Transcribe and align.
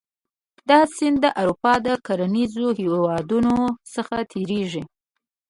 دا 0.69 0.79
سیند 0.95 1.17
د 1.23 1.25
اروپا 1.41 1.73
د 1.85 1.87
کرنیزو 2.05 2.67
هېوادونو 2.79 3.55
څخه 3.93 4.15
تیریږي. 4.31 4.83